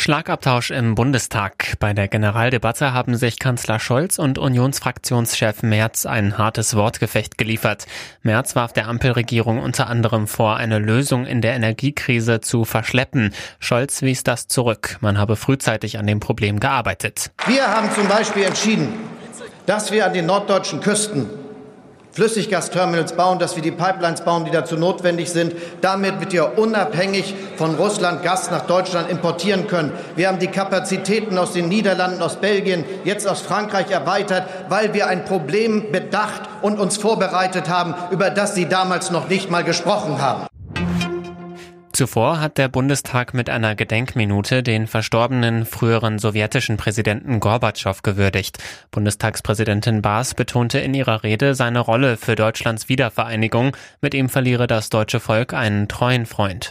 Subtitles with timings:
[0.00, 1.74] Schlagabtausch im Bundestag.
[1.80, 7.86] Bei der Generaldebatte haben sich Kanzler Scholz und Unionsfraktionschef Merz ein hartes Wortgefecht geliefert.
[8.22, 13.34] Merz warf der Ampelregierung unter anderem vor, eine Lösung in der Energiekrise zu verschleppen.
[13.58, 14.98] Scholz wies das zurück.
[15.00, 17.32] Man habe frühzeitig an dem Problem gearbeitet.
[17.48, 18.94] Wir haben zum Beispiel entschieden,
[19.66, 21.28] dass wir an den norddeutschen Küsten
[22.18, 25.54] Flüssiggasterminals bauen, dass wir die Pipelines bauen, die dazu notwendig sind.
[25.82, 29.92] Damit wird wir unabhängig von Russland Gas nach Deutschland importieren können.
[30.16, 35.06] Wir haben die Kapazitäten aus den Niederlanden, aus Belgien, jetzt aus Frankreich erweitert, weil wir
[35.06, 40.20] ein Problem bedacht und uns vorbereitet haben, über das Sie damals noch nicht mal gesprochen
[40.20, 40.48] haben.
[41.98, 48.58] Zuvor hat der Bundestag mit einer Gedenkminute den verstorbenen früheren sowjetischen Präsidenten Gorbatschow gewürdigt.
[48.92, 53.76] Bundestagspräsidentin Baas betonte in ihrer Rede seine Rolle für Deutschlands Wiedervereinigung.
[54.00, 56.70] Mit ihm verliere das deutsche Volk einen treuen Freund.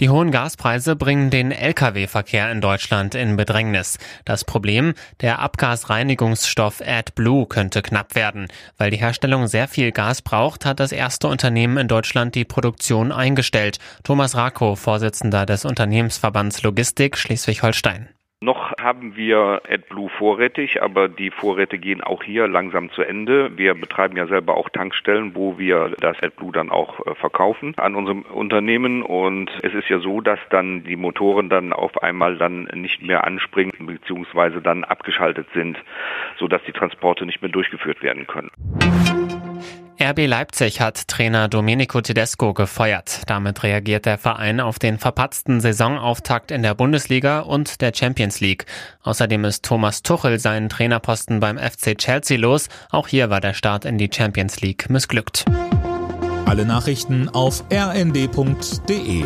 [0.00, 3.98] Die hohen Gaspreise bringen den Lkw-Verkehr in Deutschland in Bedrängnis.
[4.24, 8.48] Das Problem, der Abgasreinigungsstoff AdBlue könnte knapp werden.
[8.78, 13.12] Weil die Herstellung sehr viel Gas braucht, hat das erste Unternehmen in Deutschland die Produktion
[13.12, 13.78] eingestellt.
[14.02, 18.08] Thomas Rakow, Vorsitzender des Unternehmensverbands Logistik Schleswig-Holstein.
[18.42, 23.58] Noch haben wir AdBlue vorrätig, aber die Vorräte gehen auch hier langsam zu Ende.
[23.58, 27.94] Wir betreiben ja selber auch Tankstellen, wo wir das AdBlue dann auch äh, verkaufen an
[27.94, 29.02] unserem Unternehmen.
[29.02, 33.24] Und es ist ja so, dass dann die Motoren dann auf einmal dann nicht mehr
[33.24, 34.62] anspringen bzw.
[34.62, 35.76] dann abgeschaltet sind,
[36.38, 38.50] sodass die Transporte nicht mehr durchgeführt werden können.
[40.02, 43.20] RB Leipzig hat Trainer Domenico Tedesco gefeuert.
[43.26, 48.64] Damit reagiert der Verein auf den verpatzten Saisonauftakt in der Bundesliga und der Champions League.
[49.02, 52.70] Außerdem ist Thomas Tuchel seinen Trainerposten beim FC Chelsea los.
[52.90, 55.44] Auch hier war der Start in die Champions League missglückt.
[56.46, 59.24] Alle Nachrichten auf rnd.de